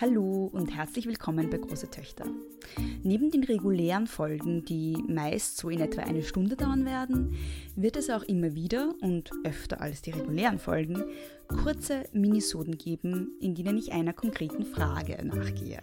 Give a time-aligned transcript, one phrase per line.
[0.00, 2.24] Hallo und herzlich willkommen bei Große Töchter.
[3.04, 7.36] Neben den regulären Folgen, die meist so in etwa eine Stunde dauern werden,
[7.76, 11.04] wird es auch immer wieder und öfter als die regulären Folgen
[11.46, 15.80] kurze Minisoden geben, in denen ich einer konkreten Frage nachgehe.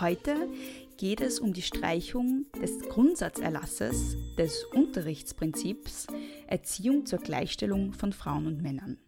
[0.00, 0.48] Heute
[0.96, 6.08] geht es um die Streichung des Grundsatzerlasses des Unterrichtsprinzips
[6.48, 8.98] Erziehung zur Gleichstellung von Frauen und Männern.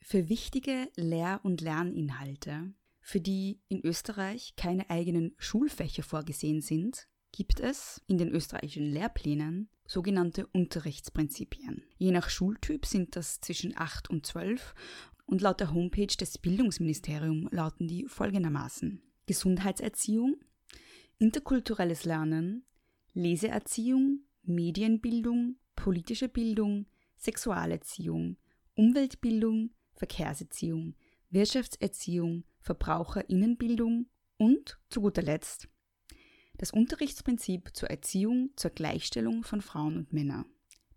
[0.00, 2.72] Für wichtige Lehr- und Lerninhalte
[3.06, 9.70] für die in Österreich keine eigenen Schulfächer vorgesehen sind, gibt es in den österreichischen Lehrplänen
[9.86, 11.84] sogenannte Unterrichtsprinzipien.
[11.98, 14.74] Je nach Schultyp sind das zwischen 8 und 12
[15.24, 19.00] und laut der Homepage des Bildungsministeriums lauten die folgendermaßen.
[19.26, 20.40] Gesundheitserziehung,
[21.18, 22.64] interkulturelles Lernen,
[23.12, 28.36] Leseerziehung, Medienbildung, politische Bildung, Sexualerziehung,
[28.74, 30.96] Umweltbildung, Verkehrserziehung,
[31.30, 34.06] Wirtschaftserziehung, Verbraucherinnenbildung
[34.38, 35.68] und zu guter Letzt
[36.58, 40.46] das Unterrichtsprinzip zur Erziehung zur Gleichstellung von Frauen und Männern.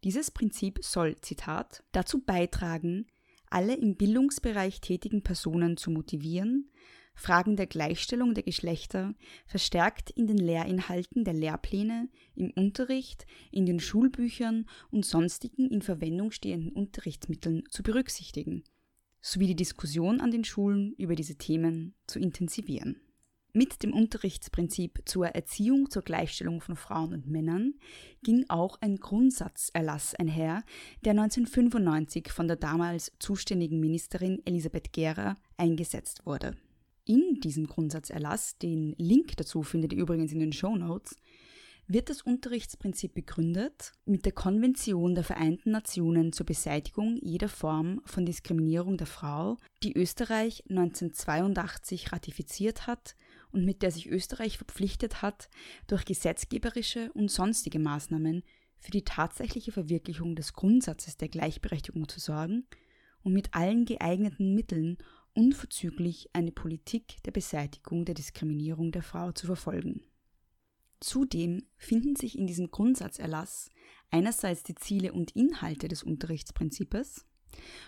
[0.03, 3.07] Dieses Prinzip soll, Zitat, dazu beitragen,
[3.49, 6.71] alle im Bildungsbereich tätigen Personen zu motivieren,
[7.13, 9.13] Fragen der Gleichstellung der Geschlechter
[9.45, 16.31] verstärkt in den Lehrinhalten der Lehrpläne, im Unterricht, in den Schulbüchern und sonstigen in Verwendung
[16.31, 18.63] stehenden Unterrichtsmitteln zu berücksichtigen
[19.21, 23.01] sowie die Diskussion an den Schulen über diese Themen zu intensivieren.
[23.51, 27.73] Mit dem Unterrichtsprinzip zur Erziehung zur Gleichstellung von Frauen und Männern
[28.21, 30.63] ging auch ein Grundsatzerlass einher,
[31.03, 36.57] der 1995 von der damals zuständigen Ministerin Elisabeth Gera eingesetzt wurde.
[37.05, 41.15] In diesem Grundsatzerlass, den Link dazu findet ihr übrigens in den Show Notes,
[41.89, 48.27] wird das Unterrichtsprinzip begründet mit der Konvention der Vereinten Nationen zur Beseitigung jeder Form von
[48.27, 53.15] Diskriminierung der Frau, die Österreich 1982 ratifiziert hat
[53.51, 55.49] und mit der sich Österreich verpflichtet hat,
[55.87, 58.43] durch gesetzgeberische und sonstige Maßnahmen
[58.77, 62.67] für die tatsächliche Verwirklichung des Grundsatzes der Gleichberechtigung zu sorgen
[63.23, 64.99] und mit allen geeigneten Mitteln
[65.33, 70.03] unverzüglich eine Politik der Beseitigung der Diskriminierung der Frau zu verfolgen.
[70.99, 73.69] Zudem finden sich in diesem Grundsatzerlass
[74.11, 77.25] einerseits die Ziele und Inhalte des Unterrichtsprinzips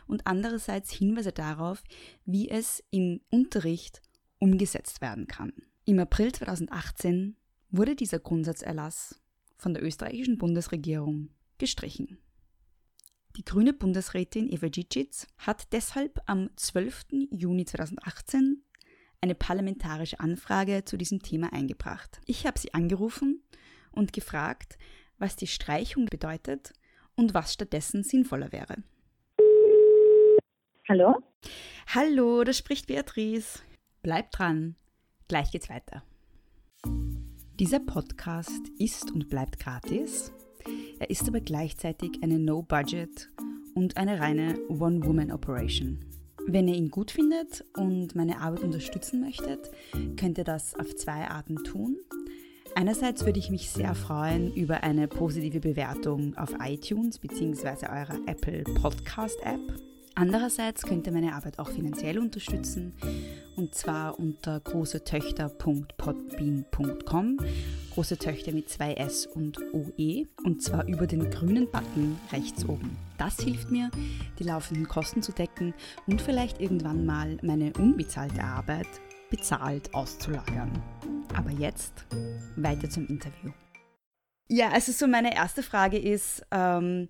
[0.08, 1.84] und andererseits Hinweise darauf,
[2.26, 4.02] wie es im Unterricht
[4.40, 5.54] umgesetzt werden kann.
[5.86, 7.36] Im April 2018
[7.70, 9.20] wurde dieser Grundsatzerlass
[9.58, 12.18] von der österreichischen Bundesregierung gestrichen.
[13.38, 17.30] Die grüne Bundesrätin Eva Dzicic hat deshalb am 12.
[17.32, 18.64] Juni 2018
[19.22, 22.20] eine parlamentarische Anfrage zu diesem Thema eingebracht.
[22.26, 23.44] Ich habe sie angerufen
[23.92, 24.78] und gefragt,
[25.20, 26.74] was die Streichung bedeutet
[27.16, 28.78] und was stattdessen sinnvoller wäre.
[30.90, 31.16] Hallo?
[31.88, 33.60] Hallo, da spricht Beatrice.
[34.02, 34.76] Bleib dran,
[35.28, 36.04] gleich geht's weiter.
[37.60, 40.34] Dieser Podcast ist und bleibt gratis.
[41.00, 43.30] Er ist aber gleichzeitig eine No-Budget
[43.76, 46.21] und eine reine One-Woman-Operation.
[46.48, 49.72] Wenn ihr ihn gut findet und meine Arbeit unterstützen möchtet,
[50.18, 51.98] könnt ihr das auf zwei Arten tun.
[52.76, 57.88] Einerseits würde ich mich sehr freuen über eine positive Bewertung auf iTunes bzw.
[57.88, 59.62] eurer Apple Podcast App.
[60.16, 62.94] Andererseits könnt ihr meine Arbeit auch finanziell unterstützen
[63.56, 67.38] und zwar unter großetöchter.podbean.com.
[67.94, 72.98] Große Töchter mit zwei S und OE und zwar über den grünen Button rechts oben.
[73.18, 73.92] Das hilft mir,
[74.40, 75.74] die laufenden Kosten zu decken
[76.08, 78.88] und vielleicht irgendwann mal meine unbezahlte Arbeit
[79.30, 80.72] bezahlt auszulagern.
[81.36, 82.06] Aber jetzt
[82.56, 83.52] weiter zum Interview.
[84.48, 87.08] Ja, also so meine erste Frage ist, ähm,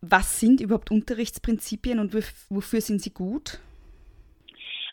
[0.00, 2.14] was sind überhaupt Unterrichtsprinzipien und
[2.48, 3.60] wofür sind sie gut?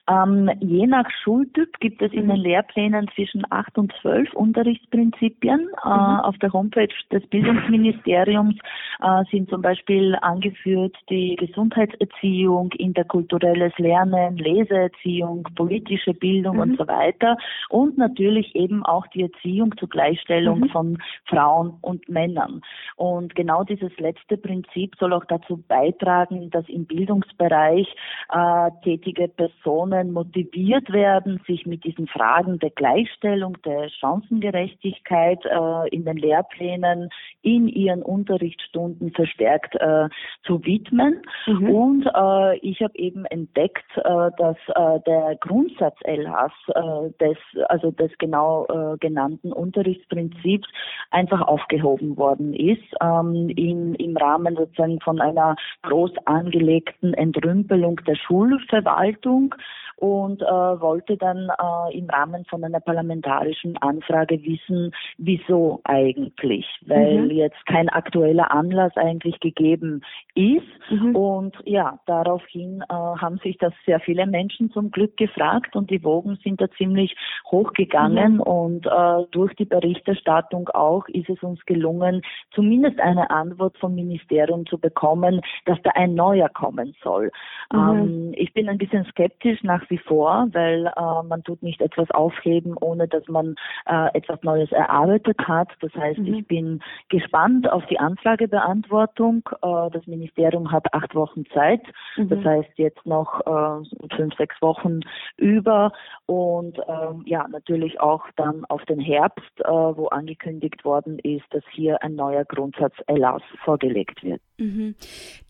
[0.10, 2.44] Ähm, je nach Schultyp gibt es in den mhm.
[2.44, 5.60] Lehrplänen zwischen acht und zwölf Unterrichtsprinzipien.
[5.60, 6.20] Äh, mhm.
[6.22, 8.56] Auf der Homepage des Bildungsministeriums
[9.02, 16.62] äh, sind zum Beispiel angeführt die Gesundheitserziehung, interkulturelles Lernen, Leseerziehung, politische Bildung mhm.
[16.62, 17.38] und so weiter.
[17.70, 20.70] Und natürlich eben auch die Erziehung zur Gleichstellung mhm.
[20.70, 22.62] von Frauen und Männern.
[22.96, 27.88] Und genau dieses letzte Prinzip soll auch dazu beitragen, dass im Bildungsbereich
[28.32, 35.90] äh, tätige Personen Personen motiviert werden, sich mit diesen Fragen der Gleichstellung, der Chancengerechtigkeit äh,
[35.90, 37.10] in den Lehrplänen,
[37.42, 40.10] in ihren Unterrichtsstunden verstärkt äh,
[40.44, 41.22] zu widmen.
[41.48, 41.70] Mhm.
[41.70, 47.38] Und äh, ich habe eben entdeckt, äh, dass äh, der Grundsatz-Erlass äh, des,
[47.68, 48.68] also des genau
[49.00, 50.68] genannten Unterrichtsprinzips
[51.12, 58.16] einfach aufgehoben worden ist ähm, in, im Rahmen sozusagen von einer groß angelegten Entrümpelung der
[58.16, 59.56] Schulverwaltung
[60.00, 67.24] und äh, wollte dann äh, im Rahmen von einer parlamentarischen Anfrage wissen, wieso eigentlich, weil
[67.24, 67.32] mhm.
[67.32, 70.02] jetzt kein aktueller Anlass eigentlich gegeben
[70.36, 70.66] ist.
[70.90, 71.16] Mhm.
[71.16, 76.04] Und ja, daraufhin äh, haben sich das sehr viele Menschen zum Glück gefragt und die
[76.04, 77.16] Wogen sind da ziemlich
[77.52, 78.42] hochgegangen mhm.
[78.42, 84.66] und äh, durch die Berichterstattung auch ist es uns gelungen, zumindest eine Antwort vom Ministerium
[84.66, 87.32] zu bekommen, dass da ein neuer kommen soll.
[87.74, 87.80] Mhm.
[87.80, 92.10] Ähm, ich bin ein bisschen skeptisch nach wie vor, weil äh, man tut nicht etwas
[92.12, 93.56] aufheben, ohne dass man
[93.86, 95.70] äh, etwas Neues erarbeitet hat.
[95.82, 96.34] Das heißt, mhm.
[96.34, 99.50] ich bin gespannt auf die Anfragebeantwortung.
[99.62, 101.82] Äh, das Ministerium hat acht Wochen Zeit.
[102.18, 102.30] Mhm.
[102.30, 105.02] Das heißt jetzt noch äh, fünf, sechs Wochen
[105.38, 105.92] über
[106.26, 111.64] und ähm, ja, natürlich auch dann auf den Herbst, äh, wo angekündigt worden ist, dass
[111.72, 114.42] hier ein neuer Grundsatz-Erlass vorgelegt wird.
[114.60, 114.96] Mhm.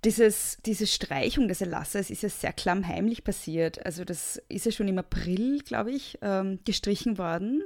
[0.06, 3.86] Dieses, diese Streichung des Erlasses ist ja sehr klammheimlich passiert.
[3.86, 7.64] Also das ist ja schon im April, glaube ich, ähm, gestrichen worden.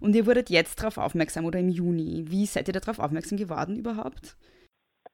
[0.00, 2.24] Und ihr wurdet jetzt darauf aufmerksam oder im Juni.
[2.28, 4.36] Wie seid ihr darauf aufmerksam geworden überhaupt?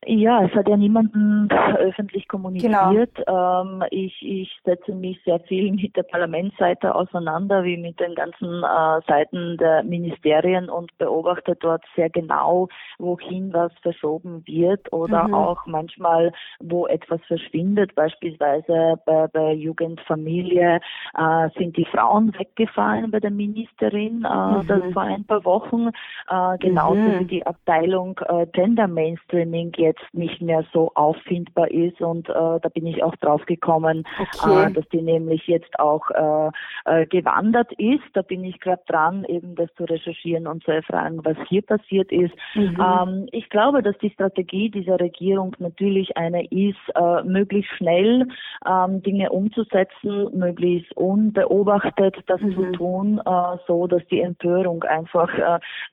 [0.09, 1.49] Ja, es hat ja niemanden
[1.79, 3.15] öffentlich kommuniziert.
[3.17, 3.63] Genau.
[3.63, 8.63] Ähm, ich, ich setze mich sehr viel mit der Parlamentsseite auseinander, wie mit den ganzen
[8.63, 12.69] äh, Seiten der Ministerien und beobachte dort sehr genau,
[12.99, 15.35] wohin was verschoben wird oder mhm.
[15.35, 17.97] auch manchmal, wo etwas verschwindet.
[17.97, 20.81] Beispielsweise bei, bei Jugendfamilie
[21.19, 24.67] äh, sind die Frauen weggefallen bei der Ministerin äh, mhm.
[24.69, 25.89] das vor ein paar Wochen.
[26.31, 27.21] Äh, genauso mhm.
[27.21, 32.33] wie die Abteilung äh, Gender Mainstreaming jetzt jetzt nicht mehr so auffindbar ist und äh,
[32.33, 34.67] da bin ich auch drauf gekommen, okay.
[34.67, 36.51] äh, dass die nämlich jetzt auch äh,
[36.85, 38.05] äh, gewandert ist.
[38.15, 42.13] Da bin ich gerade dran, eben das zu recherchieren und zu erfragen, was hier passiert
[42.13, 42.35] ist.
[42.55, 42.79] Mhm.
[42.81, 48.27] Ähm, ich glaube, dass die Strategie dieser Regierung natürlich eine ist, äh, möglichst schnell
[48.67, 52.55] ähm, Dinge umzusetzen, möglichst unbeobachtet das mhm.
[52.55, 55.31] zu tun, äh, so dass die Empörung einfach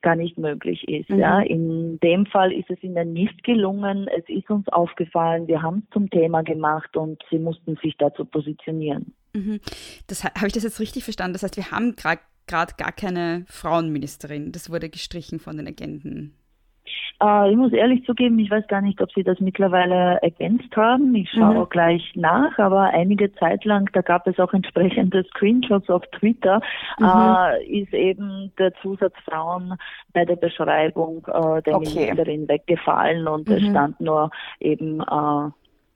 [0.02, 1.10] gar nicht möglich ist.
[1.10, 1.20] Mhm.
[1.20, 5.62] Ja, in dem Fall ist es ihnen nicht gelungen gekommen, es ist uns aufgefallen, wir
[5.62, 9.14] haben es zum Thema gemacht und sie mussten sich dazu positionieren.
[9.34, 9.60] Mhm.
[10.08, 11.34] Das, Habe ich das jetzt richtig verstanden?
[11.34, 14.52] Das heißt, wir haben gerade gar keine Frauenministerin.
[14.52, 16.36] Das wurde gestrichen von den Agenten.
[17.22, 21.14] Äh, ich muss ehrlich zugeben, ich weiß gar nicht, ob Sie das mittlerweile ergänzt haben.
[21.16, 21.70] Ich schaue mhm.
[21.70, 26.62] gleich nach, aber einige Zeit lang, da gab es auch entsprechende Screenshots auf Twitter,
[27.00, 27.06] mhm.
[27.06, 29.76] äh, ist eben der Zusatz Frauen
[30.14, 31.90] bei der Beschreibung äh, der okay.
[31.96, 33.56] Ministerin weggefallen und mhm.
[33.56, 35.50] es stand nur eben äh,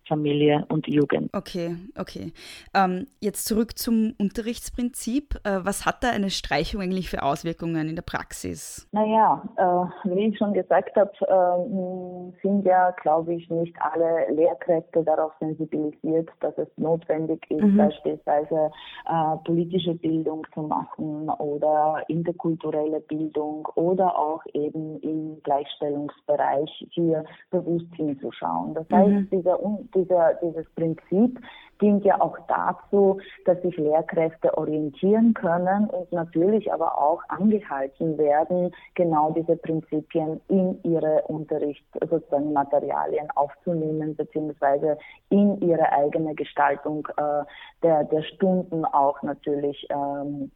[0.07, 1.29] Familie und Jugend.
[1.33, 2.31] Okay, okay.
[2.73, 5.35] Ähm, jetzt zurück zum Unterrichtsprinzip.
[5.43, 8.87] Äh, was hat da eine Streichung eigentlich für Auswirkungen in der Praxis?
[8.91, 15.03] Naja, äh, wie ich schon gesagt habe, äh, sind ja, glaube ich, nicht alle Lehrkräfte
[15.03, 17.77] darauf sensibilisiert, dass es notwendig ist, mhm.
[17.77, 18.71] beispielsweise
[19.05, 27.93] äh, politische Bildung zu machen oder interkulturelle Bildung oder auch eben im Gleichstellungsbereich hier bewusst
[27.95, 28.73] hinzuschauen.
[28.73, 29.29] Das heißt, mhm.
[29.31, 29.59] dieser,
[29.97, 31.39] dieser, dieses Prinzip
[31.81, 38.73] dient ja auch dazu, dass sich Lehrkräfte orientieren können und natürlich aber auch angehalten werden,
[38.95, 44.97] genau diese Prinzipien in ihre Unterricht sozusagen Materialien aufzunehmen, beziehungsweise
[45.29, 47.43] in ihre eigene Gestaltung äh,
[47.83, 50.51] der, der Stunden auch natürlich ähm,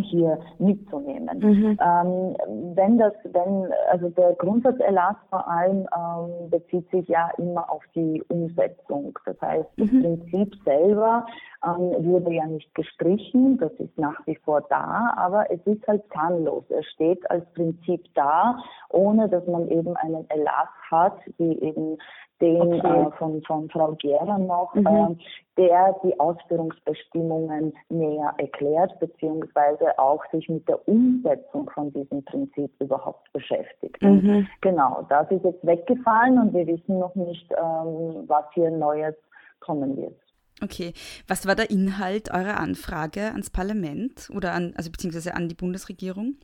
[0.00, 1.38] hier mitzunehmen.
[1.38, 1.78] Mhm.
[1.80, 7.82] Ähm, wenn das, wenn, also der Grundsatzerlass vor allem ähm, bezieht sich ja immer auf
[7.94, 9.18] die Umsetzung.
[9.24, 10.02] Das heißt, das mhm.
[10.02, 11.26] Prinzip selber
[11.64, 16.02] ähm, wurde ja nicht gestrichen, das ist nach wie vor da, aber es ist halt
[16.12, 16.64] zahnlos.
[16.70, 21.98] Es steht als Prinzip da, ohne dass man eben einen Erlass hat, wie eben
[22.42, 23.06] den okay.
[23.06, 24.86] äh, von, von Frau Gera noch, mhm.
[24.86, 25.16] äh,
[25.56, 33.32] der die Ausführungsbestimmungen näher erklärt, beziehungsweise auch sich mit der Umsetzung von diesem Prinzip überhaupt
[33.32, 34.02] beschäftigt.
[34.02, 34.46] Mhm.
[34.60, 39.14] Genau, das ist jetzt weggefallen und wir wissen noch nicht, ähm, was hier Neues
[39.60, 40.16] kommen wird.
[40.62, 40.92] Okay,
[41.28, 46.36] was war der Inhalt eurer Anfrage ans Parlament oder an, also beziehungsweise an die Bundesregierung?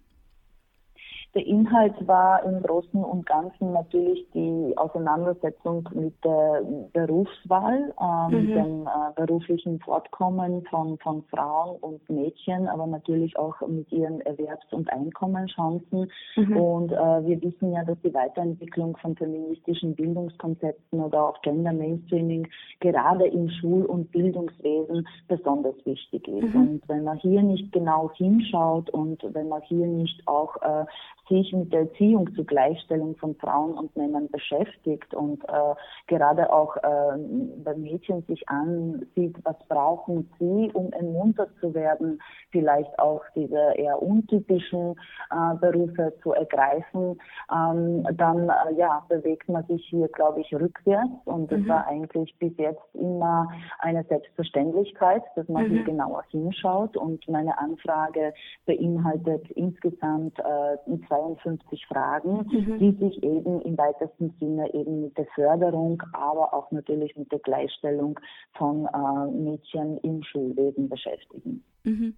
[1.35, 6.62] Der Inhalt war im Großen und Ganzen natürlich die Auseinandersetzung mit der
[6.94, 8.54] Berufswahl, ähm, mhm.
[8.54, 14.73] dem äh, beruflichen Fortkommen von, von Frauen und Mädchen, aber natürlich auch mit ihren Erwerbs-
[14.73, 16.11] und Einkommenschancen.
[16.37, 16.56] Mhm.
[16.56, 22.49] Und äh, wir wissen ja, dass die Weiterentwicklung von feministischen Bildungskonzepten oder auch Gender Mainstreaming
[22.80, 26.54] gerade im Schul- und Bildungswesen besonders wichtig ist.
[26.54, 26.61] Mhm.
[26.61, 30.87] Und wenn man hier nicht genau hinschaut und wenn man hier nicht auch äh,
[31.28, 35.75] sich mit der Erziehung zur Gleichstellung von Frauen und Männern beschäftigt und äh,
[36.06, 37.18] gerade auch äh,
[37.64, 42.20] bei Mädchen sich ansieht, was brauchen sie, um ermuntert zu werden,
[42.50, 44.94] vielleicht auch diese eher untypischen
[45.30, 47.20] äh, Berufe zu ergreifen,
[47.52, 51.68] ähm, dann äh, ja, bewegt man sich hier, glaube ich, rückwärts und das mhm.
[51.68, 53.49] war eigentlich bis jetzt immer
[53.80, 55.70] eine Selbstverständlichkeit, dass man mhm.
[55.70, 58.32] hier genauer hinschaut und meine Anfrage
[58.66, 60.76] beinhaltet insgesamt äh,
[61.18, 62.78] 52 Fragen, mhm.
[62.78, 67.40] die sich eben im weitesten Sinne eben mit der Förderung, aber auch natürlich mit der
[67.40, 68.18] Gleichstellung
[68.56, 71.64] von äh, Mädchen im Schulwesen beschäftigen.
[71.84, 72.14] Mhm.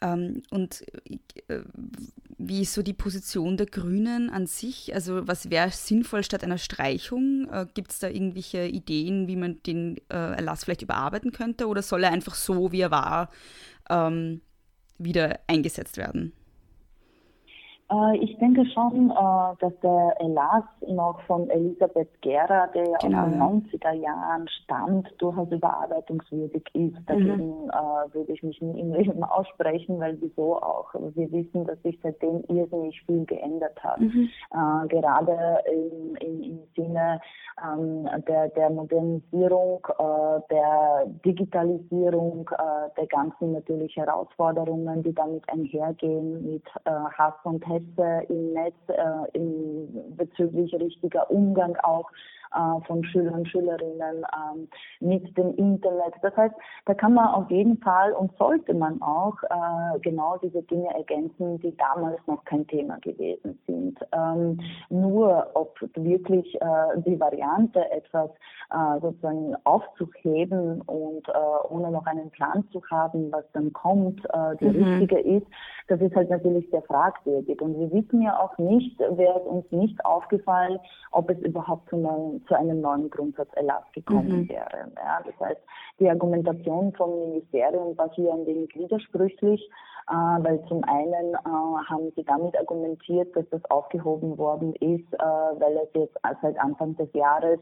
[0.00, 0.84] Ähm, und
[1.48, 1.62] äh,
[2.38, 4.94] wie ist so die Position der Grünen an sich?
[4.94, 7.48] Also was wäre sinnvoll statt einer Streichung?
[7.50, 11.66] Äh, Gibt es da irgendwelche Ideen, wie man den äh, Erlass vielleicht überarbeiten könnte?
[11.66, 13.30] Oder soll er einfach so, wie er war,
[13.90, 14.40] ähm,
[14.98, 16.32] wieder eingesetzt werden?
[17.90, 23.22] Äh, ich denke schon, äh, dass der Erlass noch von Elisabeth Gera, der ja genau,
[23.22, 26.96] aus den 90er Jahren stammt, durchaus überarbeitungswürdig ist.
[27.06, 27.70] Dagegen mhm.
[28.12, 30.92] Würde ich mich nie im Leben aussprechen, weil wieso auch?
[31.14, 34.00] Wir wissen, dass sich seitdem irrsinnig viel geändert hat.
[34.00, 34.28] Mhm.
[34.88, 37.20] Gerade im, im, im Sinne
[37.62, 39.86] ähm, der, der Modernisierung,
[40.50, 42.50] der Digitalisierung,
[42.96, 49.36] der ganzen natürlich Herausforderungen, die damit einhergehen mit Hass und Hetze Prozesse im Netz, äh,
[49.36, 52.10] in, bezüglich richtiger Umgang auch
[52.54, 54.68] äh, von Schülern und Schülerinnen ähm,
[55.00, 56.14] mit dem Internet.
[56.22, 56.54] Das heißt,
[56.86, 61.60] da kann man auf jeden Fall und sollte man auch äh, genau diese Dinge ergänzen,
[61.60, 63.98] die damals noch kein Thema gewesen sind.
[64.12, 68.30] Ähm, nur ob wirklich äh, die Variante etwas
[68.70, 71.32] äh, sozusagen aufzuheben und äh,
[71.68, 74.84] ohne noch einen Plan zu haben, was dann kommt, äh, die mhm.
[74.84, 75.46] richtige ist,
[75.88, 77.60] das ist halt natürlich sehr fragwürdig.
[77.60, 80.78] Und wir wissen ja auch nicht, wäre es uns nicht aufgefallen,
[81.12, 84.48] ob es überhaupt zu einem zu einem neuen Grundsatz-Erlass gekommen mhm.
[84.48, 84.92] wäre.
[84.96, 85.60] Ja, das heißt,
[85.98, 89.68] die Argumentation vom Ministerium war hier ein wenig widersprüchlich,
[90.08, 95.18] äh, weil zum einen äh, haben sie damit argumentiert, dass das aufgehoben worden ist, äh,
[95.18, 97.60] weil es jetzt seit Anfang des Jahres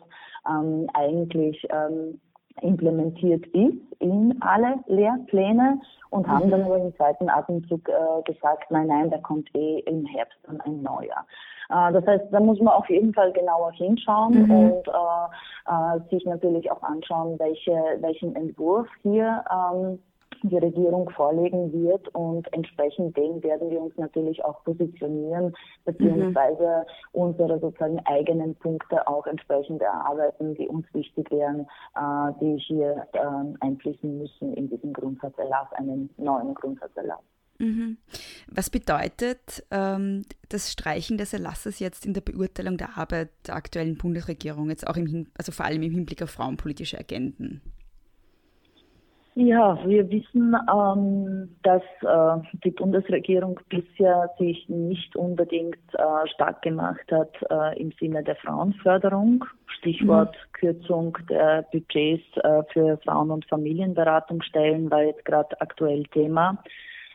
[0.49, 2.21] ähm, eigentlich ähm,
[2.63, 8.87] implementiert ist in alle Lehrpläne und haben dann aber im zweiten Atemzug äh, gesagt, nein,
[8.87, 11.27] nein, da kommt eh im Herbst dann ein neuer.
[11.71, 14.51] Äh, das heißt, da muss man auf jeden Fall genauer hinschauen mhm.
[14.51, 19.99] und äh, äh, sich natürlich auch anschauen, welche, welchen Entwurf hier ähm,
[20.43, 27.21] die Regierung vorlegen wird und entsprechend dem werden wir uns natürlich auch positionieren, beziehungsweise mhm.
[27.21, 33.65] unsere sozusagen eigenen Punkte auch entsprechend erarbeiten, die uns wichtig wären, äh, die hier äh,
[33.65, 37.23] einfließen müssen in diesen Grundsatzerlass, einen neuen Grundsatzerlass.
[37.59, 37.97] Mhm.
[38.49, 43.97] Was bedeutet ähm, das Streichen des Erlasses jetzt in der Beurteilung der Arbeit der aktuellen
[43.97, 47.63] Bundesregierung, jetzt auch im also vor allem im Hinblick auf frauenpolitische Agenden?
[49.39, 57.05] Ja, wir wissen, ähm, dass äh, die Bundesregierung bisher sich nicht unbedingt äh, stark gemacht
[57.13, 59.45] hat äh, im Sinne der Frauenförderung.
[59.67, 60.53] Stichwort mhm.
[60.53, 66.57] Kürzung der Budgets äh, für Frauen- und Familienberatungsstellen war jetzt gerade aktuell Thema.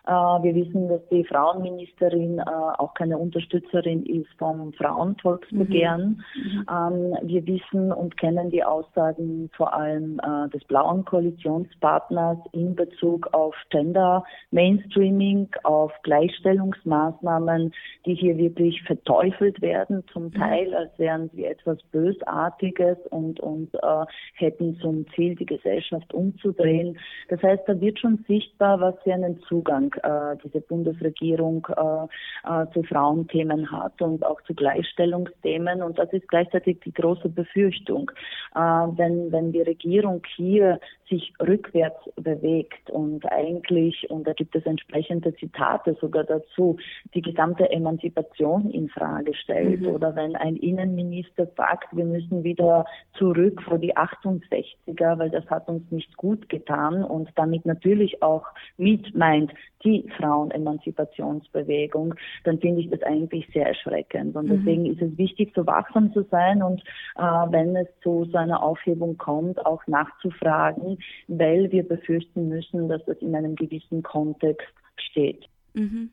[0.07, 6.23] Äh, wir wissen, dass die Frauenministerin äh, auch keine Unterstützerin ist vom Frauenvolksbegehren.
[6.35, 6.65] Mhm.
[6.69, 13.29] Ähm, wir wissen und kennen die Aussagen vor allem äh, des blauen Koalitionspartners in Bezug
[13.33, 17.71] auf Gender Mainstreaming, auf Gleichstellungsmaßnahmen,
[18.05, 20.33] die hier wirklich verteufelt werden, zum mhm.
[20.33, 26.97] Teil als wären sie etwas Bösartiges und, und äh, hätten zum Ziel, die Gesellschaft umzudrehen.
[27.29, 32.05] Das heißt, da wird schon sichtbar, was für einen Zugang äh, diese Bundesregierung äh,
[32.47, 35.81] äh, zu Frauenthemen hat und auch zu Gleichstellungsthemen.
[35.81, 38.11] Und das ist gleichzeitig die große Befürchtung,
[38.55, 40.79] äh, wenn, wenn die Regierung hier
[41.11, 46.77] sich rückwärts bewegt und eigentlich, und da gibt es entsprechende Zitate sogar dazu,
[47.13, 49.81] die gesamte Emanzipation in Frage stellt.
[49.81, 49.87] Mhm.
[49.87, 52.85] Oder wenn ein Innenminister sagt, wir müssen wieder
[53.17, 58.45] zurück vor die 68er, weil das hat uns nicht gut getan und damit natürlich auch
[58.77, 59.51] mit meint,
[59.83, 64.35] die Frauenemanzipationsbewegung, dann finde ich das eigentlich sehr erschreckend.
[64.35, 64.57] Und mhm.
[64.57, 66.81] deswegen ist es wichtig, so wachsam zu sein und
[67.17, 73.03] äh, wenn es zu so einer Aufhebung kommt, auch nachzufragen, weil wir befürchten müssen, dass
[73.05, 75.45] das in einem gewissen Kontext steht.
[75.73, 76.11] Mhm.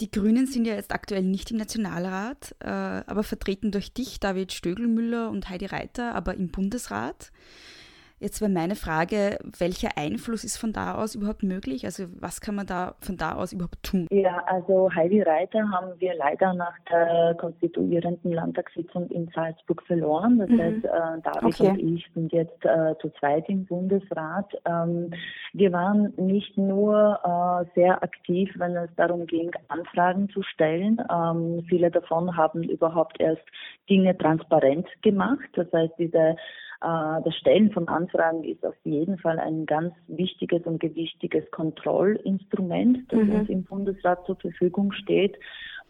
[0.00, 4.52] Die Grünen sind ja jetzt aktuell nicht im Nationalrat, äh, aber vertreten durch dich, David
[4.52, 7.30] Stögelmüller und Heidi Reiter, aber im Bundesrat.
[8.22, 11.84] Jetzt wäre meine Frage, welcher Einfluss ist von da aus überhaupt möglich?
[11.86, 14.06] Also was kann man da von da aus überhaupt tun?
[14.12, 20.38] Ja, also Heidi Reiter haben wir leider nach der konstituierenden Landtagssitzung in Salzburg verloren.
[20.38, 20.60] Das mhm.
[20.60, 21.68] heißt, äh, David okay.
[21.70, 24.54] und ich sind jetzt äh, zu zweit im Bundesrat.
[24.66, 25.12] Ähm,
[25.52, 31.02] wir waren nicht nur äh, sehr aktiv, wenn es darum ging, Anfragen zu stellen.
[31.12, 33.42] Ähm, viele davon haben überhaupt erst
[33.90, 35.48] Dinge transparent gemacht.
[35.54, 36.36] Das heißt, diese
[36.82, 43.20] das Stellen von Anfragen ist auf jeden Fall ein ganz wichtiges und gewichtiges Kontrollinstrument, das
[43.20, 43.34] mhm.
[43.34, 45.38] uns im Bundesrat zur Verfügung steht.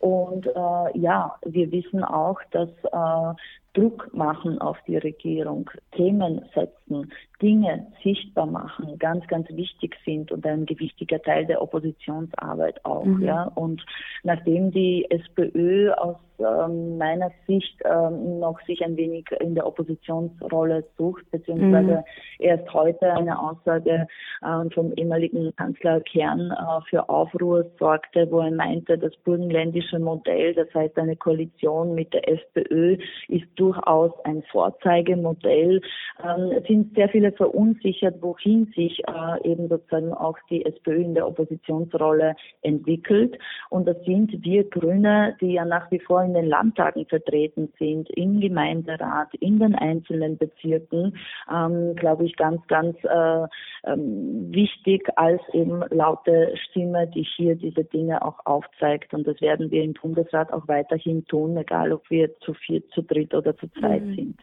[0.00, 3.34] Und äh, ja, wir wissen auch, dass äh,
[3.74, 7.10] Druck machen auf die Regierung, Themen setzen,
[7.40, 13.04] Dinge sichtbar machen, ganz, ganz wichtig sind und ein gewichtiger Teil der Oppositionsarbeit auch.
[13.04, 13.22] Mhm.
[13.22, 13.44] Ja.
[13.54, 13.82] Und
[14.22, 20.84] nachdem die SPÖ aus ähm, meiner Sicht ähm, noch sich ein wenig in der Oppositionsrolle
[20.98, 22.04] sucht, beziehungsweise mhm.
[22.38, 24.06] erst heute eine Aussage
[24.42, 30.54] äh, vom ehemaligen Kanzler Kern äh, für Aufruhr sorgte, wo er meinte, das burgenländische Modell,
[30.54, 32.96] das heißt eine Koalition mit der SPÖ,
[33.28, 35.80] ist durchaus ein Vorzeigemodell,
[36.24, 41.28] ähm, sind sehr viele verunsichert, wohin sich äh, eben sozusagen auch die SPÖ in der
[41.28, 43.38] Oppositionsrolle entwickelt.
[43.70, 48.10] Und das sind wir Grüne, die ja nach wie vor in den Landtagen vertreten sind,
[48.10, 51.16] im Gemeinderat, in den einzelnen Bezirken,
[51.48, 53.46] ähm, glaube ich, ganz, ganz äh,
[53.84, 59.14] ähm, wichtig als eben laute Stimme, die hier diese Dinge auch aufzeigt.
[59.14, 63.02] Und das werden wir im Bundesrat auch weiterhin tun, egal ob wir zu vier, zu
[63.02, 64.14] dritt oder zu zweit mhm.
[64.14, 64.40] sind.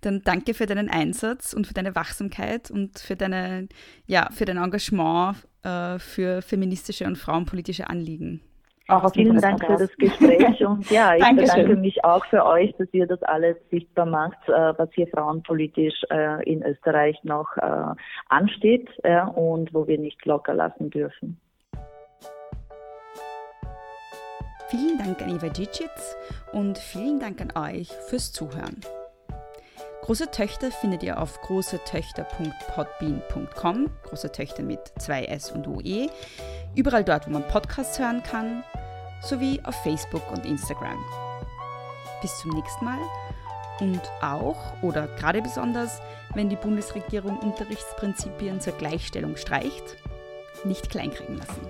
[0.00, 3.68] Dann danke für deinen Einsatz und für deine Wachsamkeit und für, deine,
[4.06, 8.40] ja, für dein Engagement äh, für feministische und frauenpolitische Anliegen.
[8.86, 12.86] Auch Vielen Dank für das Gespräch und ja, ich bedanke mich auch für euch, dass
[12.92, 17.94] ihr das alles sichtbar macht, äh, was hier frauenpolitisch äh, in Österreich noch äh,
[18.28, 18.90] ansteht
[19.34, 21.40] und wo wir nicht locker lassen dürfen.
[24.76, 25.88] Vielen Dank an Eva Djicic
[26.50, 28.80] und vielen Dank an euch fürs Zuhören.
[30.02, 36.08] Große Töchter findet ihr auf großetöchter.podbean.com, große Töchter mit zwei S und OE,
[36.74, 38.64] überall dort, wo man Podcasts hören kann,
[39.22, 40.98] sowie auf Facebook und Instagram.
[42.20, 42.98] Bis zum nächsten Mal
[43.78, 46.02] und auch oder gerade besonders,
[46.34, 49.98] wenn die Bundesregierung Unterrichtsprinzipien zur Gleichstellung streicht,
[50.64, 51.68] nicht kleinkriegen lassen.